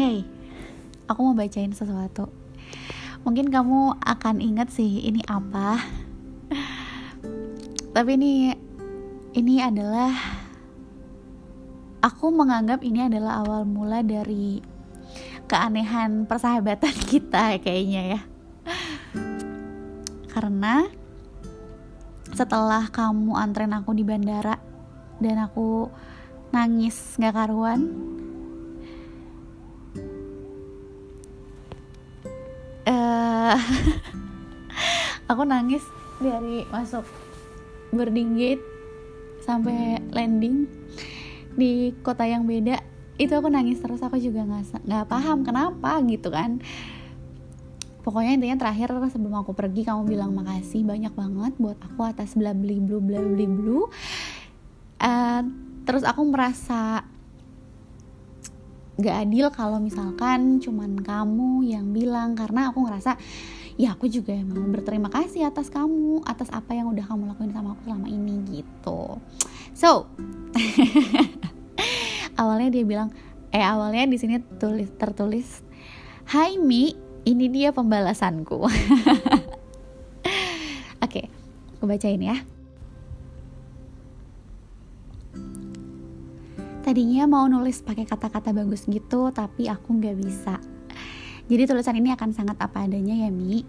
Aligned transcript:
Hey, 0.00 0.24
aku 1.12 1.20
mau 1.28 1.36
bacain 1.36 1.76
sesuatu. 1.76 2.32
Mungkin 3.20 3.52
kamu 3.52 4.00
akan 4.00 4.40
ingat 4.40 4.72
sih 4.72 5.04
ini 5.04 5.20
apa. 5.28 5.76
Tapi 7.92 8.10
ini 8.16 8.48
ini 9.36 9.60
adalah 9.60 10.08
aku 12.00 12.32
menganggap 12.32 12.80
ini 12.80 13.12
adalah 13.12 13.44
awal 13.44 13.68
mula 13.68 14.00
dari 14.00 14.64
keanehan 15.44 16.24
persahabatan 16.24 16.96
kita 17.12 17.60
kayaknya 17.60 18.16
ya. 18.16 18.20
Karena 20.32 20.88
setelah 22.32 22.88
kamu 22.88 23.36
antren 23.36 23.76
aku 23.76 23.92
di 23.92 24.08
bandara 24.08 24.56
dan 25.20 25.44
aku 25.44 25.92
nangis 26.56 27.20
gak 27.20 27.36
karuan 27.36 27.84
aku 35.30 35.42
nangis 35.46 35.84
dari 36.20 36.66
masuk 36.68 37.06
boarding 37.90 38.38
gate 38.38 38.64
sampai 39.42 39.98
landing 40.14 40.68
di 41.54 41.96
kota 42.04 42.26
yang 42.28 42.46
beda. 42.46 42.78
Itu 43.20 43.36
aku 43.36 43.52
nangis 43.52 43.82
terus 43.82 44.00
aku 44.00 44.16
juga 44.16 44.46
nggak 44.46 44.86
nggak 44.86 45.06
paham 45.08 45.44
kenapa 45.44 46.00
gitu 46.06 46.30
kan. 46.32 46.62
Pokoknya 48.00 48.32
intinya 48.40 48.56
terakhir 48.66 48.96
sebelum 49.12 49.44
aku 49.44 49.52
pergi 49.52 49.84
kamu 49.84 50.08
bilang 50.08 50.32
makasih 50.32 50.88
banyak 50.88 51.12
banget 51.12 51.52
buat 51.60 51.76
aku 51.84 52.00
atas 52.08 52.32
bla 52.32 52.56
blu 52.56 52.80
bla 52.80 53.20
bli 53.20 53.44
blu 53.44 53.92
uh, 55.00 55.42
terus 55.84 56.04
aku 56.04 56.22
merasa 56.28 57.04
gak 59.00 59.26
adil 59.26 59.48
kalau 59.50 59.80
misalkan 59.80 60.60
cuman 60.60 61.00
kamu 61.00 61.64
yang 61.66 61.90
bilang. 61.90 62.36
Karena 62.36 62.70
aku 62.70 62.84
ngerasa 62.84 63.16
ya 63.80 63.96
aku 63.96 64.12
juga 64.12 64.36
mau 64.44 64.60
berterima 64.68 65.08
kasih 65.08 65.48
atas 65.48 65.72
kamu 65.72 66.20
atas 66.28 66.52
apa 66.52 66.76
yang 66.76 66.92
udah 66.92 67.00
kamu 67.08 67.32
lakuin 67.32 67.52
sama 67.56 67.72
aku 67.72 67.88
selama 67.88 68.06
ini 68.12 68.60
gitu. 68.60 69.16
So 69.72 70.04
awalnya 72.40 72.68
dia 72.68 72.84
bilang 72.84 73.08
eh 73.50 73.64
awalnya 73.64 74.04
di 74.04 74.20
sini 74.20 74.38
tulis 74.60 74.92
tertulis 75.00 75.64
Hai 76.28 76.60
Mi 76.60 76.94
ini 77.24 77.50
dia 77.50 77.72
pembalasanku. 77.72 78.60
Oke 78.68 78.76
okay, 81.00 81.26
aku 81.80 81.88
bacain 81.88 82.20
ya 82.20 82.59
Tadinya 86.90 87.22
mau 87.22 87.46
nulis 87.46 87.86
pakai 87.86 88.02
kata-kata 88.02 88.50
bagus 88.50 88.82
gitu, 88.90 89.30
tapi 89.30 89.70
aku 89.70 89.94
nggak 89.94 90.26
bisa. 90.26 90.58
Jadi 91.46 91.62
tulisan 91.70 91.94
ini 91.94 92.10
akan 92.10 92.34
sangat 92.34 92.58
apa 92.58 92.82
adanya 92.82 93.14
ya 93.14 93.30
Mi. 93.30 93.62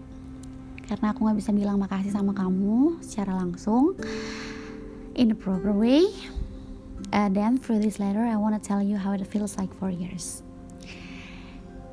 Karena 0.82 1.14
aku 1.14 1.22
nggak 1.22 1.38
bisa 1.38 1.54
bilang 1.54 1.78
makasih 1.78 2.10
sama 2.10 2.34
kamu 2.34 2.98
secara 2.98 3.38
langsung 3.38 3.94
in 5.14 5.30
a 5.30 5.38
proper 5.38 5.70
way. 5.70 6.02
Uh, 7.14 7.30
then 7.30 7.62
through 7.62 7.78
this 7.78 8.02
letter, 8.02 8.26
I 8.26 8.34
wanna 8.34 8.58
tell 8.58 8.82
you 8.82 8.98
how 8.98 9.14
it 9.14 9.22
feels 9.30 9.54
like 9.54 9.70
for 9.78 9.86
years. 9.86 10.42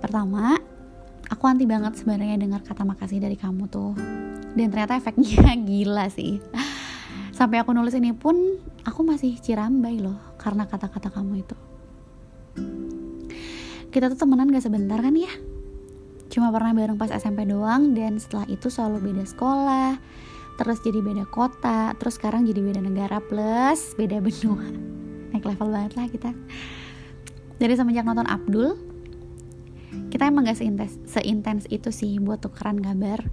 Pertama, 0.02 0.58
aku 1.30 1.46
anti 1.46 1.70
banget 1.70 1.94
sebenarnya 2.02 2.42
dengar 2.42 2.66
kata 2.66 2.82
makasih 2.82 3.22
dari 3.22 3.38
kamu 3.38 3.70
tuh. 3.70 3.94
Dan 4.58 4.74
ternyata 4.74 4.98
efeknya 4.98 5.54
gila 5.70 6.10
sih 6.10 6.42
sampai 7.40 7.64
aku 7.64 7.72
nulis 7.72 7.96
ini 7.96 8.12
pun 8.12 8.36
aku 8.84 9.00
masih 9.08 9.40
cirambai 9.40 9.96
loh 9.96 10.29
karena 10.40 10.64
kata-kata 10.66 11.12
kamu 11.12 11.44
itu. 11.44 11.56
Kita 13.90 14.08
tuh 14.10 14.18
temenan 14.18 14.50
gak 14.50 14.64
sebentar 14.64 14.98
kan 15.04 15.14
ya? 15.14 15.30
Cuma 16.30 16.54
pernah 16.54 16.72
bareng 16.72 16.96
pas 16.96 17.10
SMP 17.12 17.44
doang 17.50 17.98
dan 17.98 18.22
setelah 18.22 18.46
itu 18.48 18.70
selalu 18.70 19.12
beda 19.12 19.26
sekolah 19.26 19.98
terus 20.60 20.84
jadi 20.84 21.00
beda 21.00 21.24
kota 21.32 21.96
terus 21.96 22.20
sekarang 22.20 22.44
jadi 22.44 22.60
beda 22.60 22.82
negara 22.84 23.18
plus 23.20 23.98
beda 23.98 24.22
benua. 24.22 24.64
Naik 25.34 25.46
level 25.46 25.70
banget 25.74 25.94
lah 25.98 26.08
kita. 26.08 26.32
Dari 27.60 27.74
semenjak 27.76 28.06
nonton 28.06 28.30
Abdul 28.30 28.78
kita 30.14 30.30
emang 30.30 30.46
gak 30.46 30.62
seintens, 30.62 31.02
seintens 31.10 31.66
itu 31.74 31.90
sih 31.90 32.22
buat 32.22 32.42
tukeran 32.46 32.78
kabar 32.78 33.26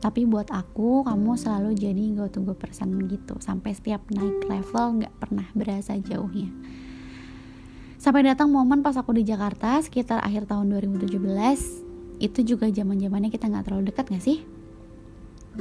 tapi 0.00 0.24
buat 0.24 0.48
aku 0.48 1.04
kamu 1.04 1.36
selalu 1.36 1.76
jadi 1.76 2.04
go 2.16 2.26
to 2.32 2.40
go 2.40 2.56
person 2.56 3.04
gitu. 3.04 3.36
Sampai 3.38 3.76
setiap 3.76 4.00
naik 4.08 4.48
level 4.48 5.04
nggak 5.04 5.14
pernah 5.20 5.46
berasa 5.52 6.00
jauhnya. 6.00 6.48
Sampai 8.00 8.24
datang 8.24 8.48
momen 8.48 8.80
pas 8.80 8.96
aku 8.96 9.12
di 9.12 9.28
Jakarta 9.28 9.76
sekitar 9.84 10.24
akhir 10.24 10.48
tahun 10.48 10.72
2017 10.72 11.20
itu 12.20 12.40
juga 12.44 12.72
zaman 12.72 12.96
zamannya 12.96 13.28
kita 13.28 13.52
nggak 13.52 13.64
terlalu 13.68 13.92
dekat 13.92 14.08
nggak 14.08 14.24
sih? 14.24 14.40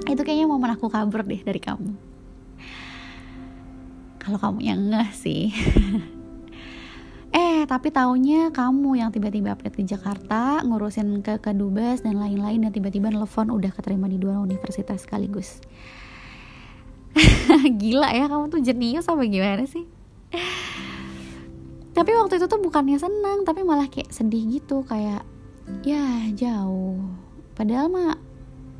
Itu 0.07 0.21
kayaknya 0.23 0.47
momen 0.47 0.71
aku 0.71 0.87
kabur 0.87 1.27
deh 1.27 1.43
dari 1.43 1.59
kamu. 1.59 1.91
Kalau 4.23 4.39
kamu 4.39 4.59
yang 4.63 4.79
ngeh 4.87 5.11
sih 5.11 5.51
tapi 7.69 7.93
taunya 7.93 8.49
kamu 8.49 8.97
yang 8.97 9.13
tiba-tiba 9.13 9.53
update 9.53 9.77
di 9.77 9.85
Jakarta, 9.93 10.65
ngurusin 10.65 11.21
ke 11.21 11.37
kedubes 11.37 12.01
dan 12.01 12.17
lain-lain 12.17 12.65
dan 12.65 12.73
tiba-tiba 12.73 13.13
nelfon 13.13 13.53
udah 13.53 13.69
keterima 13.69 14.09
di 14.09 14.17
dua 14.17 14.41
universitas 14.41 15.05
sekaligus. 15.05 15.61
Gila 17.79 18.09
ya, 18.09 18.25
kamu 18.25 18.49
tuh 18.49 18.65
jenius 18.65 19.05
apa 19.05 19.21
gimana 19.29 19.69
sih? 19.69 19.85
tapi 21.93 22.15
waktu 22.15 22.41
itu 22.41 22.49
tuh 22.49 22.57
bukannya 22.57 22.97
senang, 22.97 23.45
tapi 23.45 23.61
malah 23.61 23.85
kayak 23.85 24.09
sedih 24.09 24.49
gitu, 24.49 24.81
kayak 24.89 25.21
ya 25.85 26.25
jauh. 26.33 26.97
Padahal 27.53 27.85
mah 27.85 28.17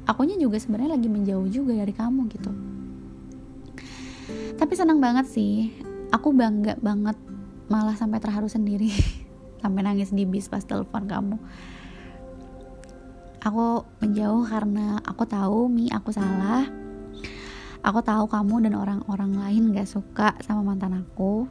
akunya 0.10 0.34
juga 0.42 0.58
sebenarnya 0.58 0.98
lagi 0.98 1.06
menjauh 1.14 1.46
juga 1.46 1.78
dari 1.78 1.94
kamu 1.94 2.26
gitu. 2.34 2.52
Tapi 4.58 4.74
senang 4.74 4.98
banget 4.98 5.30
sih. 5.30 5.78
Aku 6.10 6.34
bangga 6.34 6.74
banget 6.82 7.29
malah 7.70 7.96
sampai 7.96 8.20
terharu 8.20 8.50
sendiri. 8.50 8.92
Sampai 9.62 9.84
nangis 9.84 10.16
di 10.16 10.24
bis 10.24 10.48
pas 10.48 10.64
telepon 10.64 11.04
kamu. 11.04 11.38
Aku 13.44 13.84
menjauh 14.04 14.44
karena 14.48 15.00
aku 15.04 15.24
tahu 15.28 15.68
mi 15.72 15.88
aku 15.92 16.12
salah. 16.12 16.68
Aku 17.84 18.04
tahu 18.04 18.28
kamu 18.28 18.68
dan 18.68 18.76
orang-orang 18.76 19.36
lain 19.36 19.72
gak 19.72 19.88
suka 19.88 20.36
sama 20.44 20.64
mantan 20.64 21.00
aku. 21.00 21.48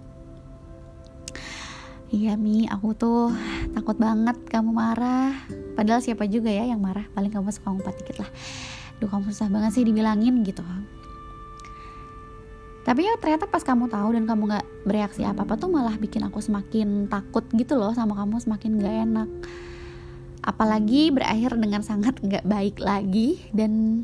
Iya 2.08 2.40
mi 2.40 2.64
aku 2.64 2.96
tuh 2.96 3.28
takut 3.76 4.00
banget 4.00 4.36
kamu 4.48 4.72
marah. 4.72 5.36
Padahal 5.76 6.00
siapa 6.00 6.24
juga 6.24 6.48
ya 6.48 6.64
yang 6.64 6.80
marah? 6.80 7.04
Paling 7.12 7.32
kamu 7.32 7.52
suka 7.52 7.68
ngumpat 7.72 7.94
dikit 8.00 8.24
lah. 8.24 8.30
Duh 9.00 9.08
kamu 9.08 9.28
susah 9.28 9.52
banget 9.52 9.76
sih 9.76 9.84
dibilangin 9.84 10.40
gitu 10.48 10.64
tapi 12.88 13.04
ya 13.04 13.21
ternyata 13.21 13.44
pas 13.44 13.60
kamu 13.60 13.93
tahu 13.93 14.16
dan 14.16 14.25
kamu 14.25 14.49
nggak 14.49 14.66
bereaksi 14.88 15.21
apa 15.21 15.44
apa 15.44 15.60
tuh 15.60 15.69
malah 15.69 15.93
bikin 16.00 16.25
aku 16.25 16.41
semakin 16.41 17.04
takut 17.04 17.44
gitu 17.53 17.76
loh 17.76 17.93
sama 17.93 18.16
kamu 18.16 18.41
semakin 18.41 18.81
gak 18.81 18.97
enak. 19.04 19.28
Apalagi 20.41 21.12
berakhir 21.12 21.60
dengan 21.60 21.84
sangat 21.84 22.16
nggak 22.16 22.48
baik 22.48 22.81
lagi 22.81 23.44
dan 23.53 24.03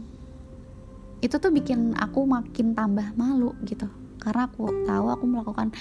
itu 1.24 1.32
tuh 1.32 1.48
bikin 1.48 1.96
aku 1.96 2.28
makin 2.28 2.76
tambah 2.76 3.16
malu 3.16 3.56
gitu. 3.64 3.88
Karena 4.20 4.52
aku 4.52 4.68
tahu 4.84 5.06
aku 5.08 5.24
melakukan 5.32 5.72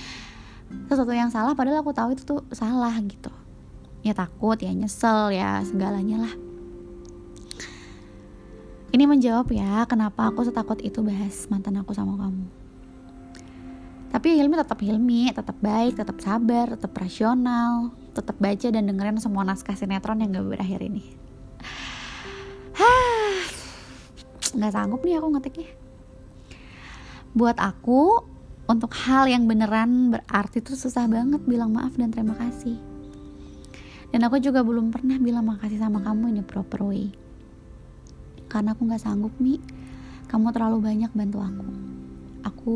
sesuatu 0.88 1.12
yang 1.12 1.28
salah 1.28 1.52
padahal 1.60 1.84
aku 1.84 1.92
tahu 1.92 2.16
itu 2.16 2.24
tuh 2.24 2.40
salah 2.56 2.96
gitu. 3.04 3.36
Ya 4.00 4.16
takut 4.16 4.56
ya 4.64 4.72
nyesel 4.72 5.36
ya 5.36 5.60
segalanya 5.68 6.24
lah. 6.24 6.34
Ini 8.96 9.04
menjawab 9.04 9.52
ya 9.52 9.84
kenapa 9.92 10.32
aku 10.32 10.48
setakut 10.48 10.80
itu 10.80 11.04
bahas 11.04 11.52
mantan 11.52 11.84
aku 11.84 11.92
sama 11.92 12.16
kamu 12.16 12.63
tapi 14.24 14.40
Hilmi 14.40 14.56
tetap 14.56 14.80
Hilmi 14.80 15.22
tetap 15.36 15.58
baik 15.60 16.00
tetap 16.00 16.16
sabar 16.24 16.80
tetap 16.80 16.96
rasional 16.96 17.92
tetap 18.16 18.40
baca 18.40 18.72
dan 18.72 18.88
dengerin 18.88 19.20
semua 19.20 19.44
naskah 19.44 19.76
sinetron 19.76 20.24
yang 20.24 20.32
gak 20.32 20.48
berakhir 20.48 20.80
ini. 20.80 21.12
Nggak 24.56 24.72
sanggup 24.72 25.04
nih 25.04 25.20
aku 25.20 25.28
ngetiknya. 25.28 25.76
Buat 27.36 27.60
aku 27.60 28.24
untuk 28.64 28.96
hal 28.96 29.28
yang 29.28 29.44
beneran 29.44 30.16
berarti 30.16 30.64
itu 30.64 30.72
susah 30.80 31.04
banget 31.04 31.44
bilang 31.44 31.76
maaf 31.76 31.92
dan 32.00 32.08
terima 32.08 32.40
kasih. 32.40 32.80
Dan 34.08 34.24
aku 34.24 34.40
juga 34.40 34.64
belum 34.64 34.88
pernah 34.88 35.20
bilang 35.20 35.52
makasih 35.52 35.84
sama 35.84 36.00
kamu 36.00 36.32
ini 36.32 36.48
proper 36.48 36.80
way. 36.88 37.12
Karena 38.48 38.72
aku 38.72 38.88
nggak 38.88 39.04
sanggup 39.04 39.36
mi. 39.44 39.60
Kamu 40.32 40.56
terlalu 40.56 40.80
banyak 40.80 41.12
bantu 41.12 41.44
aku. 41.44 41.68
Aku 42.48 42.76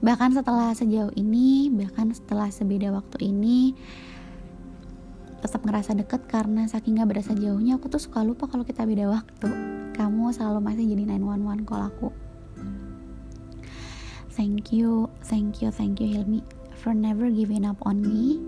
bahkan 0.00 0.32
setelah 0.32 0.72
sejauh 0.72 1.12
ini 1.16 1.68
bahkan 1.68 2.12
setelah 2.12 2.48
sebeda 2.48 2.88
waktu 2.92 3.32
ini 3.32 3.76
tetap 5.40 5.64
ngerasa 5.64 5.96
deket 5.96 6.28
karena 6.28 6.68
saking 6.68 7.00
gak 7.00 7.16
berasa 7.16 7.32
jauhnya 7.32 7.80
aku 7.80 7.88
tuh 7.88 8.00
suka 8.00 8.20
lupa 8.20 8.44
kalau 8.44 8.64
kita 8.64 8.84
beda 8.84 9.08
waktu. 9.08 9.48
Kamu 9.96 10.32
selalu 10.32 10.60
masih 10.60 10.84
jadi 10.96 11.16
911 11.16 11.68
call 11.68 11.82
aku. 11.88 12.08
Thank 14.36 14.72
you 14.72 15.08
thank 15.24 15.60
you 15.60 15.68
thank 15.68 16.00
you 16.00 16.08
Hilmi 16.08 16.40
for 16.80 16.96
never 16.96 17.28
giving 17.28 17.68
up 17.68 17.76
on 17.84 18.00
me 18.00 18.40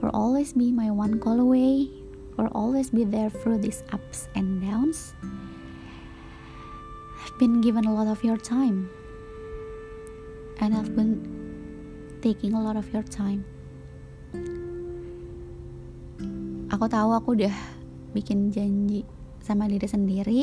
will 0.00 0.10
always 0.16 0.52
be 0.52 0.72
my 0.72 0.90
one 0.90 1.20
call 1.20 1.40
away, 1.40 1.88
will 2.36 2.48
always 2.52 2.90
be 2.90 3.04
there 3.04 3.28
through 3.28 3.58
these 3.58 3.84
ups 3.92 4.28
and 4.34 4.60
downs. 4.60 5.14
I've 7.20 7.38
been 7.38 7.60
given 7.60 7.84
a 7.84 7.92
lot 7.92 8.08
of 8.08 8.24
your 8.24 8.36
time, 8.36 8.88
and 10.60 10.76
I've 10.76 10.92
been 10.92 11.24
taking 12.20 12.52
a 12.52 12.60
lot 12.60 12.76
of 12.76 12.84
your 12.92 13.04
time. 13.04 13.48
Aku 16.70 16.86
tahu 16.86 17.10
aku 17.16 17.34
udah 17.34 17.56
bikin 18.12 18.52
janji 18.52 19.02
sama 19.40 19.66
diri 19.66 19.88
sendiri. 19.88 20.40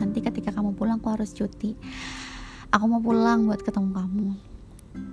Nanti 0.00 0.18
ketika 0.24 0.50
kamu 0.50 0.74
pulang, 0.74 0.98
aku 0.98 1.14
harus 1.14 1.30
cuti. 1.30 1.76
Aku 2.74 2.90
mau 2.90 2.98
pulang 2.98 3.46
buat 3.46 3.62
ketemu 3.62 3.94
kamu. 3.94 4.28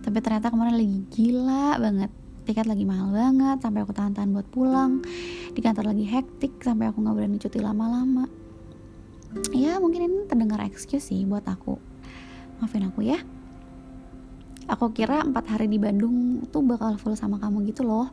Tapi 0.01 0.17
ternyata 0.23 0.49
kemarin 0.49 0.79
lagi 0.79 0.97
gila 1.13 1.77
banget. 1.77 2.09
Tiket 2.41 2.65
lagi 2.65 2.89
mahal 2.89 3.13
banget, 3.13 3.61
sampai 3.61 3.85
aku 3.85 3.93
tahan-tahan 3.93 4.33
buat 4.33 4.49
pulang. 4.49 5.05
Di 5.53 5.61
kantor 5.61 5.93
lagi 5.93 6.09
hektik, 6.09 6.57
sampai 6.65 6.89
aku 6.89 7.05
nggak 7.05 7.13
berani 7.13 7.37
cuti 7.37 7.61
lama-lama. 7.61 8.25
Ya 9.53 9.77
mungkin 9.77 10.09
ini 10.09 10.17
terdengar 10.25 10.65
excuse 10.65 11.13
sih 11.13 11.21
buat 11.29 11.45
aku. 11.45 11.77
Maafin 12.57 12.89
aku 12.89 13.05
ya. 13.05 13.21
Aku 14.71 14.95
kira 14.95 15.19
empat 15.27 15.51
hari 15.51 15.67
di 15.67 15.75
Bandung 15.75 16.47
tuh 16.47 16.63
bakal 16.63 16.95
full 16.95 17.19
sama 17.19 17.35
kamu 17.43 17.67
gitu 17.67 17.83
loh. 17.83 18.07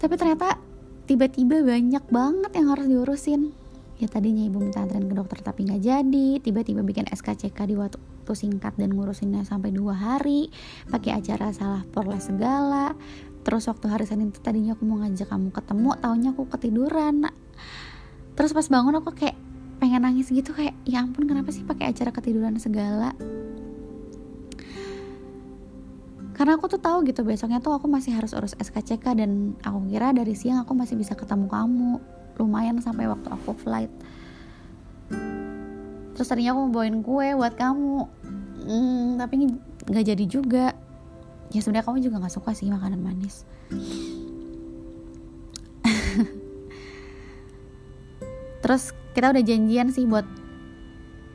Tapi 0.00 0.16
ternyata 0.16 0.56
tiba-tiba 1.04 1.60
banyak 1.60 2.04
banget 2.08 2.50
yang 2.56 2.72
harus 2.72 2.88
diurusin. 2.88 3.52
Ya 4.00 4.08
tadinya 4.08 4.42
ibu 4.42 4.58
minta 4.58 4.82
anterin 4.82 5.06
ke 5.06 5.14
dokter 5.14 5.38
tapi 5.44 5.68
nggak 5.68 5.84
jadi 5.84 6.28
tiba-tiba 6.40 6.80
bikin 6.82 7.06
SKCK 7.12 7.56
di 7.68 7.76
waktu 7.76 8.00
singkat 8.32 8.74
dan 8.80 8.96
ngurusinnya 8.96 9.44
sampai 9.44 9.68
dua 9.68 9.92
hari 9.92 10.48
pakai 10.88 11.20
acara 11.20 11.52
salah 11.52 11.84
porles 11.92 12.24
segala. 12.24 12.96
Terus 13.44 13.68
waktu 13.68 13.86
hari 13.92 14.08
Senin 14.08 14.32
itu 14.32 14.40
tadinya 14.40 14.72
aku 14.72 14.88
mau 14.88 15.04
ngajak 15.04 15.28
kamu 15.28 15.52
ketemu 15.52 15.90
taunya 16.00 16.30
aku 16.32 16.48
ketiduran. 16.48 17.28
Terus 18.34 18.50
pas 18.56 18.66
bangun 18.72 18.96
aku 18.98 19.12
kayak 19.12 19.36
pengen 19.78 20.08
nangis 20.08 20.32
gitu 20.32 20.56
kayak 20.56 20.72
ya 20.88 21.04
ampun 21.04 21.28
kenapa 21.28 21.52
sih 21.52 21.60
pakai 21.60 21.92
acara 21.92 22.08
ketiduran 22.08 22.56
segala 22.56 23.12
karena 26.34 26.58
aku 26.58 26.66
tuh 26.66 26.82
tahu 26.82 27.06
gitu 27.06 27.22
besoknya 27.22 27.62
tuh 27.62 27.78
aku 27.78 27.86
masih 27.86 28.10
harus 28.10 28.34
urus 28.34 28.58
SKCK 28.58 29.14
dan 29.14 29.54
aku 29.62 29.86
kira 29.86 30.10
dari 30.10 30.34
siang 30.34 30.66
aku 30.66 30.74
masih 30.74 30.98
bisa 30.98 31.14
ketemu 31.14 31.46
kamu. 31.46 32.02
Lumayan 32.42 32.82
sampai 32.82 33.06
waktu 33.06 33.30
aku 33.30 33.54
flight. 33.54 33.94
Terus 36.18 36.26
tadinya 36.26 36.58
aku 36.58 36.66
mau 36.66 36.82
bawain 36.82 37.06
kue 37.06 37.38
buat 37.38 37.54
kamu. 37.54 38.10
Hmm, 38.66 39.14
tapi 39.22 39.54
nggak 39.86 40.04
jadi 40.10 40.24
juga. 40.26 40.74
Ya 41.54 41.62
sebenarnya 41.62 41.86
kamu 41.86 42.02
juga 42.02 42.18
nggak 42.18 42.34
suka 42.34 42.50
sih 42.50 42.66
makanan 42.66 42.98
manis. 42.98 43.46
Terus 48.66 48.90
kita 49.14 49.30
udah 49.30 49.44
janjian 49.46 49.94
sih 49.94 50.02
buat 50.10 50.26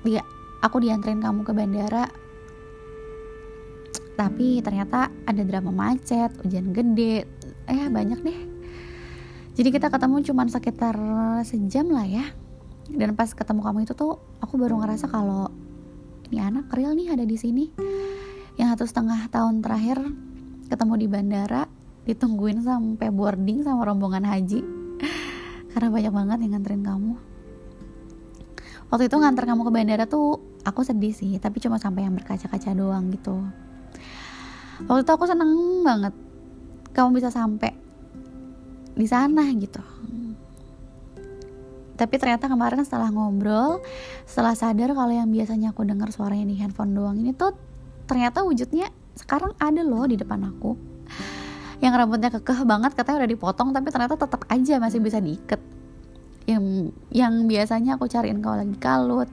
dia 0.03 0.27
aku 0.59 0.83
dianterin 0.83 1.23
kamu 1.23 1.47
ke 1.47 1.55
bandara 1.55 2.11
tapi 4.19 4.59
ternyata 4.59 5.07
ada 5.23 5.41
drama 5.47 5.71
macet 5.71 6.35
hujan 6.43 6.75
gede. 6.75 7.23
Eh 7.71 7.87
banyak 7.87 8.19
deh. 8.19 8.39
Jadi 9.55 9.69
kita 9.71 9.87
ketemu 9.87 10.19
cuma 10.27 10.43
sekitar 10.51 10.99
sejam 11.47 11.87
lah 11.87 12.03
ya. 12.03 12.27
Dan 12.91 13.15
pas 13.15 13.31
ketemu 13.31 13.63
kamu 13.63 13.87
itu 13.87 13.95
tuh 13.95 14.19
aku 14.43 14.59
baru 14.59 14.75
ngerasa 14.83 15.07
kalau 15.07 15.47
ini 16.27 16.43
anak 16.43 16.67
real 16.75 16.99
nih 16.99 17.15
ada 17.15 17.23
di 17.23 17.39
sini. 17.39 17.71
Yang 18.59 18.75
satu 18.75 18.85
setengah 18.91 19.31
tahun 19.31 19.63
terakhir 19.63 20.03
ketemu 20.67 20.93
di 20.99 21.07
bandara 21.07 21.63
ditungguin 22.03 22.59
sampai 22.59 23.07
boarding 23.15 23.63
sama 23.63 23.87
rombongan 23.87 24.27
haji. 24.27 24.59
Karena 25.71 25.87
banyak 25.95 26.11
banget 26.11 26.37
yang 26.43 26.51
nganterin 26.59 26.83
kamu. 26.83 27.13
Waktu 28.91 29.07
itu 29.07 29.15
nganter 29.15 29.47
kamu 29.47 29.63
ke 29.63 29.71
bandara 29.71 30.03
tuh 30.11 30.43
aku 30.67 30.83
sedih 30.83 31.15
sih. 31.15 31.39
Tapi 31.39 31.63
cuma 31.63 31.79
sampai 31.79 32.03
yang 32.03 32.19
berkaca-kaca 32.19 32.75
doang 32.75 33.15
gitu 33.15 33.68
waktu 34.87 35.01
itu 35.03 35.11
aku 35.11 35.25
seneng 35.27 35.83
banget. 35.83 36.13
Kamu 36.95 37.15
bisa 37.15 37.29
sampai 37.29 37.71
di 38.99 39.07
sana 39.07 39.47
gitu. 39.55 39.79
Tapi 41.99 42.15
ternyata 42.15 42.47
kemarin 42.47 42.79
setelah 42.87 43.11
ngobrol 43.11 43.83
setelah 44.23 44.55
sadar 44.55 44.95
kalau 44.95 45.11
yang 45.11 45.27
biasanya 45.27 45.75
aku 45.75 45.83
dengar 45.83 46.15
suaranya 46.15 46.47
di 46.47 46.55
handphone 46.55 46.95
doang 46.95 47.19
ini 47.19 47.35
tuh 47.35 47.51
ternyata 48.07 48.47
wujudnya 48.47 48.87
sekarang 49.19 49.51
ada 49.59 49.83
loh 49.83 50.07
di 50.07 50.15
depan 50.15 50.39
aku. 50.47 50.79
Yang 51.83 51.93
rambutnya 51.95 52.31
kekeh 52.31 52.63
banget 52.63 52.95
katanya 52.95 53.23
udah 53.23 53.31
dipotong 53.35 53.69
tapi 53.75 53.87
ternyata 53.91 54.15
tetap 54.15 54.47
aja 54.47 54.79
masih 54.79 54.99
bisa 55.03 55.19
diikat. 55.19 55.59
Yang 56.47 56.95
yang 57.11 57.33
biasanya 57.51 57.99
aku 57.99 58.07
cariin 58.07 58.39
kalau 58.39 58.63
lagi 58.63 58.75
kalut 58.79 59.27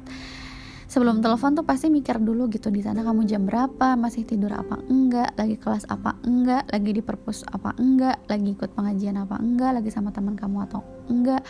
sebelum 0.86 1.18
telepon 1.18 1.58
tuh 1.58 1.66
pasti 1.66 1.90
mikir 1.90 2.22
dulu 2.22 2.46
gitu 2.46 2.70
di 2.70 2.78
sana 2.78 3.02
kamu 3.02 3.26
jam 3.26 3.42
berapa 3.42 3.98
masih 3.98 4.22
tidur 4.22 4.54
apa 4.54 4.78
enggak 4.86 5.34
lagi 5.34 5.58
kelas 5.58 5.90
apa 5.90 6.14
enggak 6.22 6.62
lagi 6.70 6.90
di 6.94 7.02
perpus 7.02 7.42
apa 7.50 7.74
enggak 7.74 8.22
lagi 8.30 8.54
ikut 8.54 8.70
pengajian 8.70 9.18
apa 9.18 9.34
enggak 9.42 9.82
lagi 9.82 9.90
sama 9.90 10.14
teman 10.14 10.38
kamu 10.38 10.62
atau 10.70 10.86
enggak. 11.10 11.42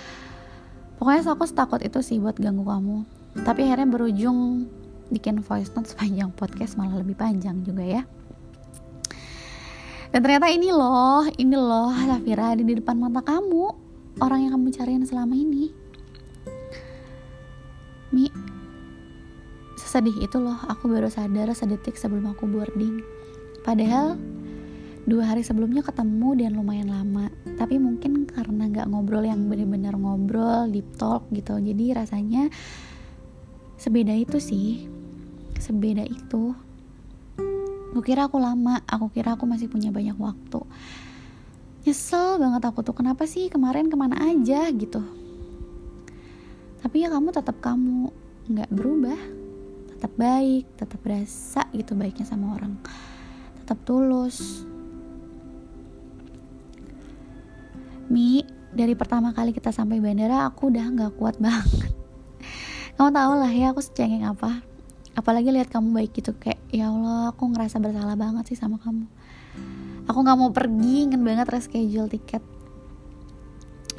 Pokoknya 0.97 1.29
aku 1.29 1.45
takut 1.53 1.81
itu 1.85 2.01
sih 2.01 2.17
buat 2.17 2.41
ganggu 2.41 2.65
kamu. 2.65 2.97
Tapi 3.45 3.69
akhirnya 3.69 3.89
berujung 3.93 4.65
bikin 5.13 5.45
voice 5.45 5.69
note 5.77 5.93
sepanjang 5.93 6.33
podcast 6.33 6.81
malah 6.81 7.05
lebih 7.05 7.21
panjang 7.21 7.61
juga 7.61 7.85
ya. 7.85 8.03
Dan 10.09 10.25
ternyata 10.25 10.49
ini 10.49 10.73
loh 10.73 11.29
ini 11.37 11.53
loh 11.53 11.93
Safira 11.93 12.57
ada 12.57 12.65
di 12.65 12.73
depan 12.73 12.97
mata 12.97 13.21
kamu 13.21 13.69
orang 14.25 14.49
yang 14.49 14.53
kamu 14.57 14.73
cariin 14.73 15.05
selama 15.05 15.37
ini. 15.37 15.69
Mi 18.17 18.56
Sesedih 19.97 20.29
itu 20.29 20.37
loh, 20.37 20.61
aku 20.69 20.93
baru 20.93 21.09
sadar 21.09 21.49
sedetik 21.57 21.97
sebelum 21.97 22.29
aku 22.29 22.45
boarding. 22.45 23.01
Padahal 23.65 24.21
dua 25.09 25.33
hari 25.33 25.41
sebelumnya 25.41 25.81
ketemu 25.81 26.37
dan 26.37 26.53
lumayan 26.53 26.93
lama. 26.93 27.33
Tapi 27.57 27.81
mungkin 27.81 28.29
karena 28.29 28.69
nggak 28.69 28.93
ngobrol 28.93 29.25
yang 29.25 29.49
bener-bener 29.49 29.97
ngobrol, 29.97 30.69
deep 30.69 30.85
talk 31.01 31.25
gitu. 31.33 31.57
Jadi 31.57 31.97
rasanya 31.97 32.53
sebeda 33.81 34.13
itu 34.13 34.37
sih. 34.37 34.85
Sebeda 35.57 36.05
itu. 36.05 36.53
Aku 37.97 38.05
kira 38.05 38.29
aku 38.29 38.37
lama, 38.37 38.85
aku 38.85 39.09
kira 39.17 39.33
aku 39.33 39.49
masih 39.49 39.73
punya 39.73 39.89
banyak 39.89 40.21
waktu. 40.21 40.61
Nyesel 41.89 42.37
banget 42.37 42.69
aku 42.69 42.85
tuh, 42.85 42.93
kenapa 42.93 43.25
sih 43.25 43.49
kemarin 43.49 43.89
ke 43.89 43.97
mana 43.97 44.21
aja 44.29 44.69
gitu. 44.77 45.01
Tapi 46.85 47.01
ya 47.01 47.09
kamu 47.09 47.33
tetap 47.33 47.57
kamu, 47.65 48.13
nggak 48.53 48.69
berubah 48.69 49.46
tetap 49.97 50.13
baik 50.21 50.69
tetap 50.77 51.01
berasa 51.01 51.65
gitu 51.73 51.97
baiknya 51.97 52.29
sama 52.29 52.53
orang. 52.53 52.77
Tetap 53.65 53.81
tulus. 53.89 54.69
Mi 58.13 58.45
dari 58.77 58.93
pertama 58.93 59.33
kali 59.33 59.57
kita 59.57 59.73
sampai 59.73 60.05
bandara 60.05 60.45
aku 60.45 60.69
udah 60.69 60.85
nggak 60.93 61.13
kuat 61.17 61.41
banget. 61.41 61.97
Kamu 63.01 63.09
tau 63.09 63.33
lah 63.41 63.49
ya 63.49 63.73
aku 63.73 63.81
secengeng 63.81 64.29
apa. 64.29 64.61
Apalagi 65.17 65.49
lihat 65.49 65.73
kamu 65.73 65.97
baik 65.97 66.13
gitu 66.13 66.37
kayak 66.37 66.61
ya 66.69 66.93
Allah 66.93 67.33
aku 67.33 67.49
ngerasa 67.49 67.81
bersalah 67.81 68.21
banget 68.21 68.53
sih 68.53 68.59
sama 68.61 68.77
kamu. 68.77 69.09
Aku 70.13 70.19
nggak 70.21 70.37
mau 70.37 70.53
pergi 70.53 71.09
ingin 71.09 71.25
banget 71.25 71.49
reschedule 71.49 72.13
tiket. 72.13 72.45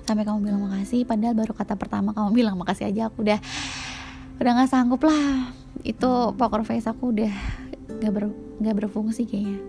Sampai 0.05 0.23
kamu 0.23 0.45
bilang 0.45 0.61
makasih 0.61 1.09
padahal 1.09 1.33
baru 1.33 1.57
kata 1.57 1.73
pertama 1.73 2.13
kamu 2.13 2.37
bilang 2.37 2.55
makasih 2.55 2.85
aja 2.87 3.09
aku 3.09 3.25
udah 3.25 3.41
udah 4.37 4.51
nggak 4.53 4.69
sanggup 4.69 5.01
lah. 5.05 5.49
Itu 5.81 6.33
poker 6.37 6.61
face 6.65 6.89
aku 6.89 7.13
udah 7.13 7.33
gak, 8.01 8.11
ber, 8.13 8.29
gak 8.61 8.75
berfungsi 8.77 9.25
kayaknya. 9.25 9.61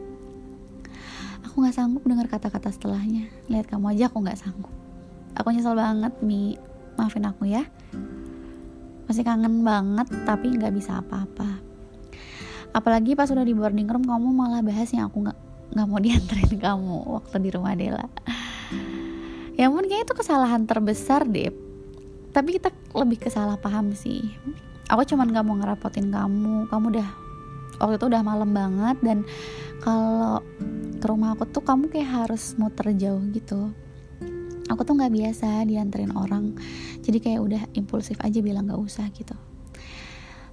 Aku 1.49 1.65
nggak 1.65 1.77
sanggup 1.77 2.03
dengar 2.05 2.29
kata-kata 2.29 2.69
setelahnya. 2.73 3.29
Lihat 3.49 3.69
kamu 3.69 3.97
aja 3.97 4.13
aku 4.13 4.21
nggak 4.21 4.39
sanggup. 4.39 4.73
Aku 5.37 5.49
nyesel 5.53 5.77
banget 5.77 6.13
mi. 6.21 6.61
Maafin 6.99 7.25
aku 7.25 7.47
ya. 7.47 7.65
Masih 9.07 9.25
kangen 9.25 9.65
banget 9.65 10.09
tapi 10.29 10.53
nggak 10.53 10.75
bisa 10.75 11.01
apa-apa. 11.01 11.63
Apalagi 12.77 13.17
pas 13.17 13.31
udah 13.33 13.47
di 13.47 13.57
boarding 13.57 13.89
room 13.89 14.05
kamu 14.05 14.29
malah 14.35 14.61
bahas 14.61 14.93
yang 14.93 15.09
aku 15.09 15.25
nggak 15.25 15.39
nggak 15.73 15.87
mau 15.89 16.01
dianterin 16.01 16.53
kamu 16.67 16.97
waktu 17.17 17.37
di 17.41 17.51
rumah 17.55 17.73
Dela. 17.79 18.07
Ya 19.57 19.67
ampun 19.67 19.89
kayaknya 19.89 20.07
itu 20.07 20.15
kesalahan 20.15 20.69
terbesar 20.69 21.27
deh 21.27 21.68
tapi 22.33 22.61
kita 22.61 22.73
lebih 22.95 23.19
kesalah 23.29 23.57
paham 23.57 23.93
sih. 23.97 24.35
Aku 24.89 25.05
cuman 25.05 25.29
gak 25.33 25.45
mau 25.45 25.57
ngerapotin 25.57 26.09
kamu. 26.09 26.69
Kamu 26.69 26.85
udah 26.93 27.09
waktu 27.79 27.95
itu 27.97 28.07
udah 28.11 28.23
malam 28.25 28.51
banget 28.51 28.97
dan 29.05 29.19
kalau 29.79 30.43
ke 30.99 31.07
rumah 31.07 31.39
aku 31.39 31.47
tuh 31.47 31.63
kamu 31.63 31.89
kayak 31.89 32.27
harus 32.27 32.59
muter 32.59 32.91
jauh 32.99 33.23
gitu. 33.31 33.71
Aku 34.69 34.85
tuh 34.85 35.01
nggak 35.01 35.15
biasa 35.15 35.65
dianterin 35.65 36.13
orang. 36.13 36.53
Jadi 37.01 37.19
kayak 37.25 37.41
udah 37.41 37.63
impulsif 37.73 38.21
aja 38.21 38.43
bilang 38.45 38.69
nggak 38.69 38.83
usah 38.83 39.09
gitu. 39.17 39.33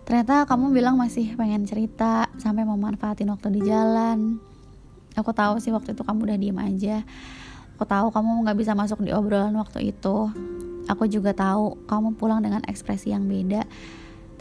Ternyata 0.05 0.45
kamu 0.45 0.71
bilang 0.71 0.95
masih 0.95 1.33
pengen 1.35 1.65
cerita 1.65 2.29
sampai 2.37 2.63
mau 2.63 2.77
manfaatin 2.77 3.27
waktu 3.27 3.59
di 3.59 3.61
jalan. 3.65 4.39
Aku 5.17 5.33
tahu 5.33 5.57
sih 5.59 5.73
waktu 5.73 5.97
itu 5.97 6.05
kamu 6.05 6.31
udah 6.31 6.37
diem 6.37 6.59
aja. 6.61 7.01
Aku 7.75 7.83
tahu 7.83 8.13
kamu 8.13 8.45
nggak 8.47 8.57
bisa 8.61 8.71
masuk 8.77 9.03
di 9.03 9.11
obrolan 9.11 9.57
waktu 9.57 9.91
itu. 9.91 10.31
Aku 10.85 11.09
juga 11.09 11.33
tahu 11.33 11.79
kamu 11.89 12.17
pulang 12.17 12.41
dengan 12.45 12.61
ekspresi 12.69 13.13
yang 13.13 13.25
beda. 13.25 13.65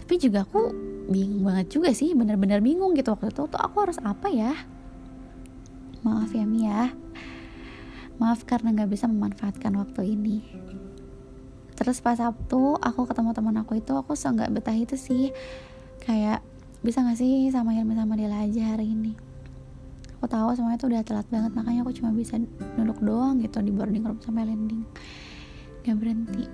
Tapi 0.00 0.14
juga 0.20 0.44
aku 0.44 0.72
bingung 1.08 1.44
banget 1.48 1.72
juga 1.72 1.90
sih, 1.96 2.12
bener-bener 2.12 2.60
bingung 2.60 2.92
gitu 2.92 3.16
waktu 3.16 3.32
itu. 3.32 3.48
Tuh 3.48 3.60
aku 3.60 3.76
harus 3.84 3.96
apa 4.04 4.28
ya? 4.28 4.52
Maaf 6.04 6.30
ya 6.36 6.44
Mia. 6.44 6.92
Maaf 8.20 8.44
karena 8.44 8.76
nggak 8.76 8.92
bisa 8.92 9.08
memanfaatkan 9.08 9.72
waktu 9.74 10.14
ini. 10.14 10.44
Terus 11.74 11.98
pas 12.04 12.20
Sabtu 12.20 12.78
aku 12.78 13.08
ketemu 13.08 13.30
teman 13.34 13.56
aku 13.58 13.80
itu 13.80 13.92
aku 13.96 14.14
nggak 14.14 14.52
betah 14.52 14.76
itu 14.76 14.94
sih 14.94 15.34
kayak 16.04 16.44
bisa 16.84 17.00
gak 17.00 17.16
sih 17.16 17.48
sama 17.48 17.72
Hilmi 17.72 17.96
sama 17.96 18.12
Dela 18.12 18.44
aja 18.44 18.76
hari 18.76 18.92
ini 18.92 19.16
aku 20.24 20.28
tahu 20.28 20.56
semuanya 20.56 20.80
tuh 20.80 20.88
udah 20.92 21.00
telat 21.04 21.28
banget 21.32 21.52
makanya 21.52 21.80
aku 21.84 21.92
cuma 21.96 22.12
bisa 22.12 22.36
duduk 22.80 23.00
doang 23.00 23.40
gitu 23.40 23.60
di 23.64 23.72
boarding 23.72 24.04
room 24.04 24.20
sampai 24.20 24.48
landing 24.48 24.84
gak 25.84 26.00
berhenti. 26.00 26.48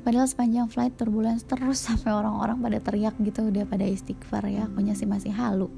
Padahal 0.00 0.28
sepanjang 0.28 0.68
flight 0.68 0.94
turbulence 1.00 1.44
terus 1.48 1.80
sampai 1.88 2.12
orang-orang 2.12 2.60
pada 2.60 2.78
teriak 2.80 3.16
gitu 3.24 3.48
udah 3.48 3.64
pada 3.64 3.88
istighfar 3.88 4.44
ya 4.52 4.68
aku 4.68 4.84
sih 4.92 5.08
masih 5.08 5.32
halu. 5.32 5.72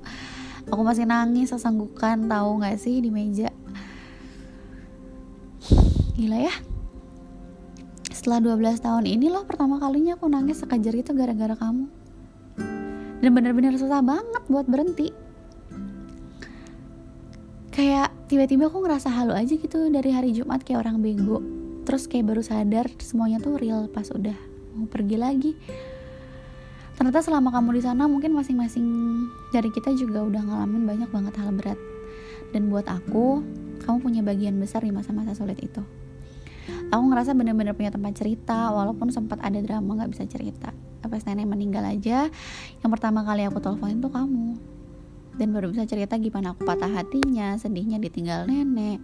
Aku 0.66 0.82
masih 0.86 1.06
nangis 1.06 1.50
sesanggukan 1.50 2.26
tahu 2.26 2.62
nggak 2.62 2.78
sih 2.78 3.02
di 3.02 3.10
meja. 3.10 3.50
Gila 6.14 6.38
ya. 6.38 6.54
Setelah 8.10 8.54
12 8.54 8.78
tahun 8.78 9.04
ini 9.10 9.26
loh 9.26 9.42
pertama 9.42 9.82
kalinya 9.82 10.14
aku 10.14 10.30
nangis 10.30 10.62
sekejar 10.62 10.94
itu 10.94 11.10
gara-gara 11.14 11.58
kamu. 11.58 11.90
Dan 13.22 13.30
bener-bener 13.34 13.74
susah 13.74 14.02
banget 14.02 14.42
buat 14.46 14.70
berhenti. 14.70 15.10
Kayak 17.74 18.14
tiba-tiba 18.30 18.70
aku 18.70 18.86
ngerasa 18.86 19.10
halu 19.10 19.34
aja 19.34 19.50
gitu 19.50 19.90
dari 19.90 20.14
hari 20.14 20.30
Jumat 20.30 20.62
kayak 20.62 20.86
orang 20.86 21.02
bego 21.02 21.61
terus 21.82 22.06
kayak 22.06 22.30
baru 22.30 22.42
sadar 22.42 22.86
semuanya 23.02 23.42
tuh 23.42 23.58
real 23.58 23.90
pas 23.90 24.06
udah 24.10 24.34
mau 24.74 24.86
pergi 24.88 25.16
lagi. 25.18 25.52
Ternyata 26.96 27.24
selama 27.24 27.50
kamu 27.50 27.80
di 27.80 27.82
sana 27.82 28.06
mungkin 28.06 28.36
masing-masing 28.36 28.86
dari 29.50 29.72
kita 29.72 29.90
juga 29.96 30.22
udah 30.22 30.42
ngalamin 30.44 30.86
banyak 30.86 31.10
banget 31.10 31.34
hal 31.40 31.50
berat. 31.50 31.78
Dan 32.52 32.68
buat 32.68 32.86
aku 32.86 33.42
kamu 33.82 33.96
punya 33.98 34.20
bagian 34.22 34.54
besar 34.60 34.84
di 34.84 34.92
masa-masa 34.94 35.34
sulit 35.34 35.58
itu. 35.58 35.82
Aku 36.92 37.02
ngerasa 37.08 37.32
bener-bener 37.34 37.74
punya 37.74 37.90
tempat 37.90 38.14
cerita 38.14 38.70
walaupun 38.70 39.10
sempat 39.10 39.40
ada 39.42 39.58
drama 39.58 39.98
nggak 39.98 40.12
bisa 40.12 40.24
cerita. 40.28 40.70
Pas 41.02 41.24
nenek 41.28 41.44
meninggal 41.44 41.84
aja 41.84 42.30
yang 42.80 42.90
pertama 42.92 43.20
kali 43.26 43.44
aku 43.44 43.58
teleponin 43.58 44.00
tuh 44.00 44.12
kamu. 44.12 44.56
Dan 45.36 45.48
baru 45.56 45.72
bisa 45.72 45.88
cerita 45.88 46.20
gimana 46.20 46.52
aku 46.52 46.68
patah 46.68 46.92
hatinya 46.92 47.56
sedihnya 47.56 47.96
ditinggal 47.96 48.44
nenek 48.44 49.00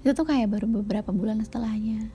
itu 0.00 0.10
tuh 0.16 0.24
kayak 0.24 0.48
baru 0.48 0.66
beberapa 0.80 1.12
bulan 1.12 1.44
setelahnya. 1.44 2.08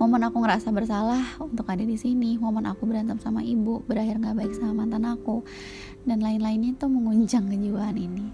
Momen 0.00 0.24
aku 0.24 0.40
ngerasa 0.40 0.72
bersalah 0.72 1.36
untuk 1.36 1.68
ada 1.68 1.84
di 1.84 2.00
sini 2.00 2.40
momen 2.40 2.64
aku 2.64 2.88
berantem 2.88 3.20
sama 3.20 3.44
ibu 3.44 3.84
berakhir 3.84 4.16
nggak 4.16 4.32
baik 4.40 4.52
sama 4.56 4.72
mantan 4.72 5.04
aku 5.04 5.44
dan 6.08 6.24
lain-lainnya 6.24 6.72
itu 6.72 6.88
menguncang 6.88 7.44
kejiwaan 7.44 8.00
ini. 8.00 8.26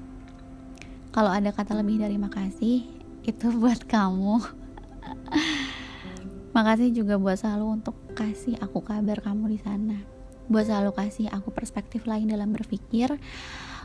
Kalau 1.10 1.34
ada 1.34 1.50
kata 1.50 1.74
lebih 1.74 1.98
dari 1.98 2.14
makasih 2.14 2.86
itu 3.26 3.46
buat 3.62 3.82
kamu. 3.90 4.38
Makasih 6.54 6.94
juga 6.94 7.18
buat 7.18 7.40
selalu 7.40 7.82
untuk 7.82 7.96
kasih 8.14 8.60
aku 8.62 8.78
kabar 8.84 9.18
kamu 9.18 9.50
di 9.50 9.58
sana. 9.58 9.98
Buat 10.46 10.70
selalu 10.70 10.94
kasih 10.94 11.26
aku 11.34 11.50
perspektif 11.50 12.06
lain 12.06 12.30
dalam 12.30 12.54
berpikir 12.54 13.18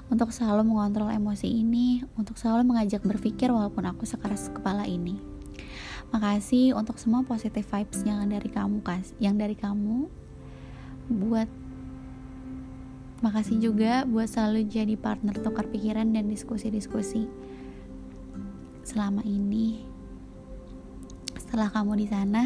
untuk 0.07 0.31
selalu 0.31 0.71
mengontrol 0.71 1.11
emosi 1.11 1.51
ini 1.51 1.99
untuk 2.15 2.39
selalu 2.39 2.63
mengajak 2.63 3.03
berpikir 3.03 3.51
walaupun 3.51 3.83
aku 3.91 4.07
sekeras 4.07 4.47
kepala 4.47 4.87
ini. 4.87 5.19
Makasih 6.15 6.71
untuk 6.71 6.95
semua 6.95 7.27
positive 7.27 7.67
vibes 7.67 8.07
yang 8.07 8.23
dari 8.31 8.47
kamu 8.47 8.79
kas 8.79 9.11
yang 9.19 9.35
dari 9.35 9.59
kamu. 9.59 10.07
Buat 11.11 11.51
makasih 13.19 13.59
juga 13.59 14.07
buat 14.07 14.31
selalu 14.31 14.71
jadi 14.71 14.95
partner 14.95 15.35
tukar 15.43 15.67
pikiran 15.67 16.07
dan 16.15 16.31
diskusi-diskusi 16.31 17.27
selama 18.87 19.19
ini. 19.27 19.83
Setelah 21.35 21.67
kamu 21.67 21.99
di 21.99 22.07
sana 22.07 22.43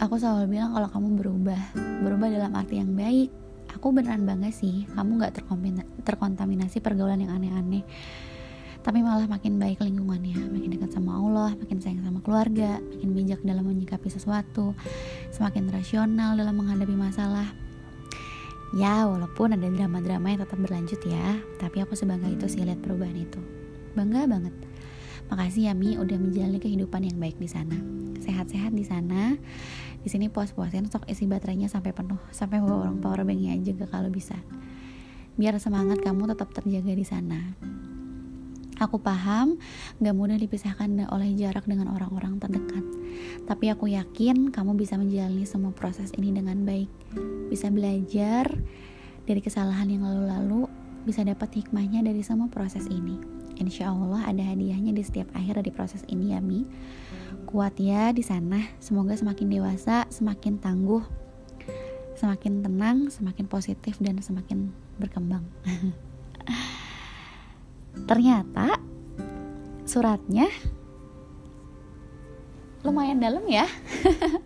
aku 0.00 0.16
selalu 0.16 0.56
bilang 0.56 0.72
kalau 0.72 0.88
kamu 0.88 1.08
berubah. 1.20 1.62
Berubah 2.00 2.28
dalam 2.32 2.56
arti 2.56 2.80
yang 2.80 2.96
baik 2.96 3.45
aku 3.76 3.92
beneran 3.92 4.24
bangga 4.24 4.48
sih 4.48 4.88
kamu 4.96 5.20
nggak 5.20 5.32
terkontaminasi 6.02 6.80
pergaulan 6.80 7.20
yang 7.20 7.36
aneh-aneh. 7.36 7.84
Tapi 8.80 9.02
malah 9.02 9.26
makin 9.26 9.58
baik 9.58 9.82
lingkungannya 9.82 10.46
makin 10.50 10.70
dekat 10.78 10.94
sama 10.94 11.18
Allah 11.18 11.58
makin 11.58 11.82
sayang 11.82 12.06
sama 12.06 12.22
keluarga 12.22 12.78
makin 12.78 13.18
bijak 13.18 13.42
dalam 13.42 13.66
menyikapi 13.66 14.06
sesuatu 14.06 14.78
semakin 15.34 15.68
rasional 15.74 16.38
dalam 16.38 16.54
menghadapi 16.56 16.94
masalah. 16.94 17.50
Ya 18.74 19.06
walaupun 19.06 19.54
ada 19.54 19.66
drama-drama 19.66 20.26
yang 20.34 20.40
tetap 20.42 20.58
berlanjut 20.58 21.00
ya 21.06 21.38
tapi 21.60 21.82
aku 21.82 21.94
sebangga 21.98 22.30
itu 22.30 22.46
sih 22.46 22.62
lihat 22.62 22.82
perubahan 22.82 23.14
itu. 23.14 23.38
Bangga 23.94 24.26
banget 24.30 24.65
makasih 25.26 25.70
ya 25.70 25.74
Mi 25.74 25.98
udah 25.98 26.16
menjalani 26.18 26.58
kehidupan 26.62 27.02
yang 27.06 27.18
baik 27.18 27.38
di 27.38 27.50
sana. 27.50 27.76
Sehat-sehat 28.22 28.72
di 28.74 28.84
sana. 28.86 29.34
Di 30.02 30.08
sini 30.08 30.30
puas-puasin 30.30 30.86
stok 30.86 31.10
isi 31.10 31.26
baterainya 31.26 31.66
sampai 31.66 31.90
penuh 31.90 32.18
sampai 32.30 32.62
bawa 32.62 32.86
orang 32.86 33.02
power 33.02 33.26
banknya 33.26 33.58
aja 33.58 33.74
kalau 33.90 34.06
bisa. 34.06 34.38
Biar 35.34 35.58
semangat 35.58 36.00
kamu 36.00 36.30
tetap 36.30 36.54
terjaga 36.54 36.92
di 36.94 37.06
sana. 37.06 37.40
Aku 38.76 39.00
paham 39.00 39.56
gak 40.04 40.12
mudah 40.12 40.36
dipisahkan 40.36 41.08
oleh 41.08 41.32
jarak 41.32 41.64
dengan 41.64 41.96
orang-orang 41.96 42.36
terdekat. 42.36 42.84
Tapi 43.48 43.72
aku 43.72 43.88
yakin 43.88 44.52
kamu 44.52 44.76
bisa 44.76 45.00
menjalani 45.00 45.48
semua 45.48 45.72
proses 45.72 46.12
ini 46.14 46.28
dengan 46.30 46.60
baik. 46.68 46.92
Bisa 47.48 47.72
belajar 47.72 48.52
dari 49.26 49.40
kesalahan 49.42 49.90
yang 49.90 50.06
lalu-lalu 50.06 50.70
Bisa 51.06 51.22
dapat 51.22 51.54
hikmahnya 51.54 52.02
dari 52.02 52.18
semua 52.26 52.50
proses 52.50 52.90
ini 52.90 53.35
Insya 53.56 53.88
Allah 53.92 54.28
ada 54.28 54.44
hadiahnya 54.44 54.92
di 54.92 55.00
setiap 55.00 55.32
akhir 55.32 55.64
dari 55.64 55.72
proses 55.72 56.04
ini 56.12 56.36
ya 56.36 56.40
Mi 56.44 56.68
kuat 57.46 57.78
ya 57.78 58.10
di 58.10 58.20
sana. 58.20 58.60
Semoga 58.82 59.14
semakin 59.14 59.46
dewasa, 59.48 60.04
semakin 60.10 60.58
tangguh, 60.58 61.00
semakin 62.18 62.60
tenang, 62.66 62.98
semakin 63.08 63.46
positif 63.46 63.96
dan 64.02 64.18
semakin 64.20 64.68
berkembang. 64.98 65.46
Ternyata 68.10 68.76
suratnya 69.86 70.50
lumayan 72.82 73.22
dalam 73.22 73.46
ya. 73.46 73.64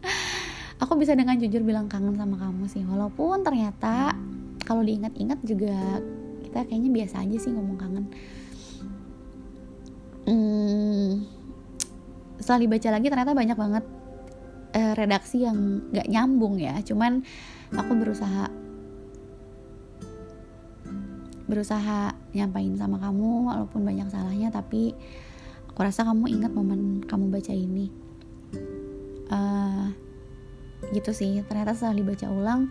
Aku 0.81 0.97
bisa 0.97 1.13
dengan 1.13 1.37
jujur 1.37 1.61
bilang 1.61 1.93
kangen 1.93 2.17
sama 2.17 2.41
kamu 2.41 2.65
sih, 2.71 2.81
walaupun 2.89 3.45
ternyata 3.45 4.17
kalau 4.65 4.81
diingat-ingat 4.81 5.37
juga 5.45 6.01
kita 6.41 6.65
kayaknya 6.65 6.91
biasa 7.05 7.21
aja 7.21 7.37
sih 7.37 7.53
ngomong 7.53 7.77
kangen. 7.77 8.09
Hmm, 10.31 11.27
setelah 12.39 12.63
dibaca 12.63 12.89
lagi 12.95 13.11
ternyata 13.11 13.35
banyak 13.35 13.59
banget 13.59 13.85
uh, 14.79 14.95
redaksi 14.95 15.43
yang 15.43 15.91
gak 15.91 16.07
nyambung 16.07 16.55
ya. 16.63 16.79
Cuman 16.87 17.27
aku 17.75 17.93
berusaha 17.99 18.47
berusaha 21.51 22.15
nyampain 22.31 22.79
sama 22.79 23.03
kamu 23.03 23.51
walaupun 23.51 23.83
banyak 23.83 24.07
salahnya 24.07 24.55
tapi 24.55 24.95
aku 25.67 25.83
rasa 25.83 26.07
kamu 26.07 26.31
ingat 26.31 26.55
momen 26.55 27.03
kamu 27.11 27.27
baca 27.27 27.51
ini. 27.51 27.91
Uh, 29.35 29.91
gitu 30.95 31.11
sih. 31.11 31.43
Ternyata 31.43 31.75
setelah 31.75 31.99
dibaca 31.99 32.31
ulang 32.31 32.71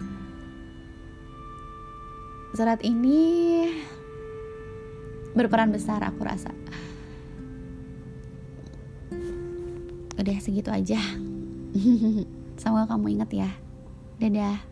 surat 2.55 2.79
ini 2.87 3.67
berperan 5.35 5.75
besar 5.75 6.01
aku 6.07 6.23
rasa 6.23 6.55
udah 10.19 10.37
segitu 10.43 10.69
aja. 10.69 10.99
Semoga 12.61 12.85
kamu 12.91 13.19
ingat 13.19 13.31
ya. 13.33 13.49
Dadah 14.19 14.68